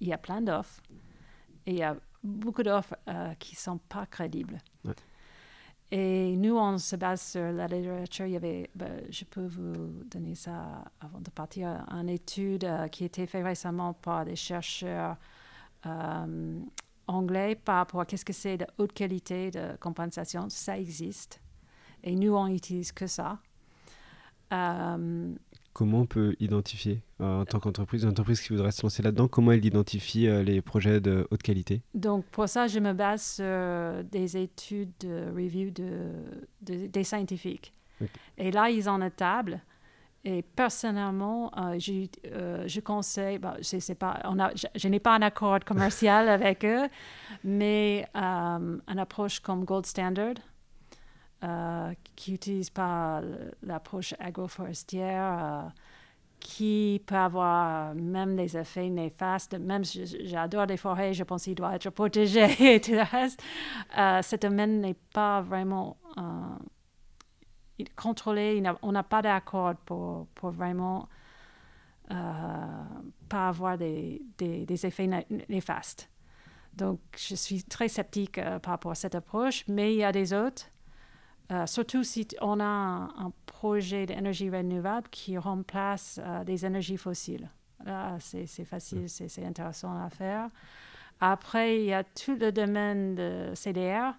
[0.00, 0.80] y a plein d'offres
[1.66, 4.58] et il y a beaucoup d'offres euh, qui ne sont pas crédibles.
[5.90, 8.26] Et nous, on se base sur la littérature.
[8.26, 12.86] Il y avait, ben, je peux vous donner ça avant de partir, une étude euh,
[12.86, 15.16] qui a été faite récemment par des chercheurs
[17.08, 20.48] anglais par rapport à qu'est-ce que c'est de haute qualité de compensation.
[20.48, 21.40] Ça existe.
[22.04, 23.38] Et nous, on n'utilise que ça.
[24.52, 25.34] Euh,
[25.72, 29.28] comment on peut identifier, euh, en tant qu'entreprise, une entreprise qui voudrait se lancer là-dedans,
[29.28, 31.82] comment elle identifie euh, les projets de haute qualité?
[31.94, 37.74] Donc, pour ça, je me base sur des études de review de, des scientifiques.
[38.36, 39.60] Et là, ils ont une table.
[40.24, 42.06] Et personnellement, je,
[42.66, 46.86] je, conseille, bah, c'est, pas, on a, je, n'ai pas un accord commercial avec eux,
[47.42, 50.34] mais une approche comme Gold Standard,
[51.44, 53.22] euh, qui n'utilisent pas
[53.62, 55.68] l'approche agroforestière, euh,
[56.40, 59.54] qui peut avoir même des effets néfastes.
[59.54, 63.40] Même j'adore les forêts, je pense qu'il doit être protégé et tout le reste.
[63.96, 65.96] Euh, cet domaine n'est pas vraiment
[67.94, 68.60] contrôlé.
[68.82, 71.08] On n'a pas d'accord pour, pour vraiment
[72.08, 75.08] pas avoir des, des effets
[75.48, 76.10] néfastes.
[76.74, 80.32] Donc, je suis très sceptique par rapport à cette approche, mais il y a des
[80.32, 80.66] autres
[81.50, 87.50] euh, surtout si on a un, projet d'énergie renouvelable qui remplace euh, des énergies fossiles.
[87.84, 90.48] Là, c'est facile, c'est intéressant à faire.
[91.20, 94.14] Après, il y a tout le domaine de CDR,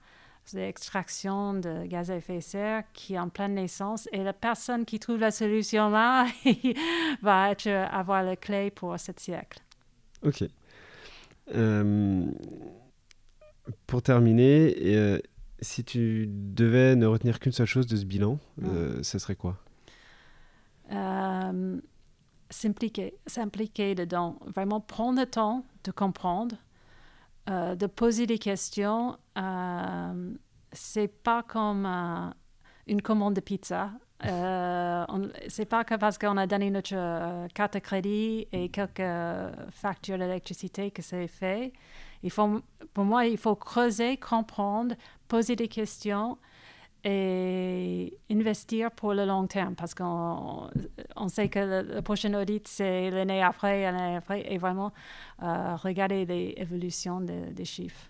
[0.53, 4.09] l'extraction de gaz à effet de serre qui est en pleine naissance.
[4.11, 6.25] Et la personne qui trouve la solution là
[7.21, 9.61] va être, avoir la clé pour ce siècle.
[10.23, 10.43] OK.
[11.55, 12.25] Euh,
[13.87, 15.21] pour terminer,
[15.61, 19.57] si tu devais ne retenir qu'une seule chose de ce bilan, euh, ce serait quoi?
[20.91, 21.79] Euh,
[22.49, 26.55] s'impliquer, s'impliquer dedans, vraiment prendre le temps de comprendre,
[27.49, 29.17] euh, de poser des questions.
[29.37, 30.33] Euh,
[30.71, 31.85] c'est pas comme
[32.87, 33.91] une commande de pizza.
[34.25, 35.05] Euh,
[35.47, 39.01] c'est pas que parce qu'on a donné notre euh, carte de crédit et quelques
[39.71, 41.71] factures d'électricité que c'est fait.
[42.23, 42.61] Il faut,
[42.93, 44.95] pour moi, il faut creuser, comprendre,
[45.27, 46.37] poser des questions
[47.05, 50.69] et investir pour le long terme parce qu'on
[51.15, 54.91] on sait que le, prochain audit, c'est l'année après, l'année après, et vraiment
[55.41, 58.09] euh, regarder les évolutions des chiffres.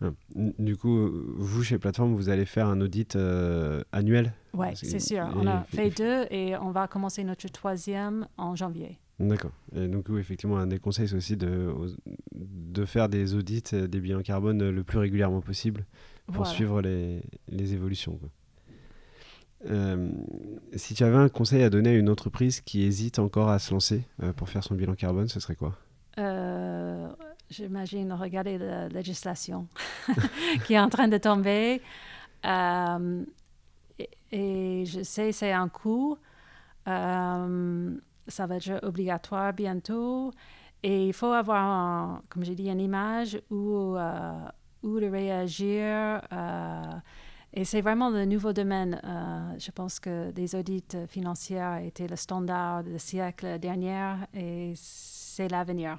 [0.00, 4.32] Ah, du coup, vous, chez Plateforme, vous allez faire un audit euh, annuel?
[4.54, 5.28] Oui, c'est sûr.
[5.34, 8.98] On a fait deux et on va commencer notre troisième en janvier.
[9.20, 9.52] D'accord.
[9.74, 11.74] Et donc, oui, effectivement, un des conseils, c'est aussi de,
[12.34, 15.84] de faire des audits euh, des bilans carbone le plus régulièrement possible
[16.32, 18.20] pour suivre les, les évolutions.
[19.66, 20.10] Euh,
[20.76, 23.72] si tu avais un conseil à donner à une entreprise qui hésite encore à se
[23.72, 24.04] lancer
[24.36, 25.74] pour faire son bilan carbone, ce serait quoi?
[27.50, 29.68] J'imagine, regarder la législation
[30.66, 31.80] qui est en train de tomber.
[32.44, 33.24] Euh,
[34.30, 36.18] et, je sais, c'est un coût.
[36.88, 37.96] Euh,
[38.28, 40.32] ça va être obligatoire bientôt.
[40.82, 44.32] Et il faut avoir, comme j'ai dit, une image où, euh,
[44.82, 46.22] où de réagir.
[47.52, 49.00] et c'est vraiment le nouveau domaine.
[49.58, 55.98] je pense que des audits financiers étaient le standard du siècle dernier et c'est l'avenir.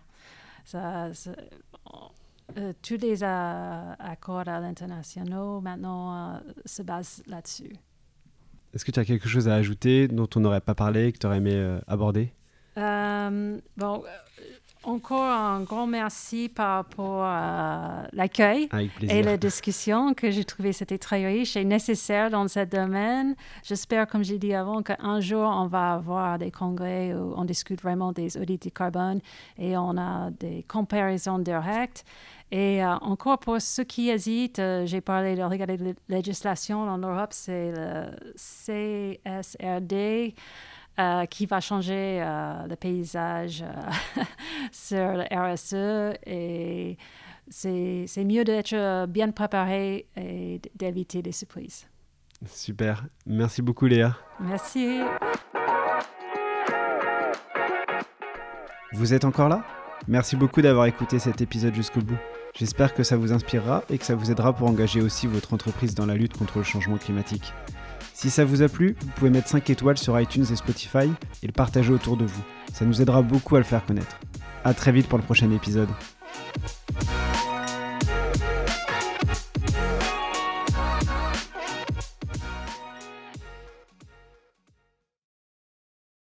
[2.57, 7.73] Euh, tous les accords à l'international maintenant euh, se basent là-dessus.
[8.73, 11.25] Est-ce que tu as quelque chose à ajouter dont on n'aurait pas parlé, que tu
[11.25, 12.31] aurais aimé euh, aborder?
[13.77, 14.03] Bon,
[14.83, 18.69] encore un grand merci par rapport à l'accueil
[19.01, 23.35] et la discussion que j'ai trouvé c'était très riche et nécessaire dans ce domaine.
[23.63, 27.81] J'espère, comme j'ai dit avant, qu'un jour on va avoir des congrès où on discute
[27.81, 29.19] vraiment des audits de carbone
[29.57, 32.05] et on a des comparaisons directes.
[32.51, 36.97] Et euh, encore pour ceux qui hésitent, euh, j'ai parlé de regarder la législation en
[36.97, 38.05] Europe, c'est le
[38.35, 40.33] CSRD.
[40.99, 44.23] Euh, qui va changer euh, le paysage euh,
[44.73, 46.19] sur le RSE.
[46.25, 46.97] Et
[47.49, 51.87] c'est mieux d'être bien préparé et d'éviter des surprises.
[52.47, 53.05] Super.
[53.25, 54.17] Merci beaucoup, Léa.
[54.41, 54.99] Merci.
[58.91, 59.63] Vous êtes encore là?
[60.07, 62.19] Merci beaucoup d'avoir écouté cet épisode jusqu'au bout.
[62.55, 65.95] J'espère que ça vous inspirera et que ça vous aidera pour engager aussi votre entreprise
[65.95, 67.53] dans la lutte contre le changement climatique.
[68.21, 71.09] Si ça vous a plu, vous pouvez mettre 5 étoiles sur iTunes et Spotify
[71.41, 72.43] et le partager autour de vous.
[72.73, 74.19] Ça nous aidera beaucoup à le faire connaître.
[74.65, 75.87] A très vite pour le prochain épisode.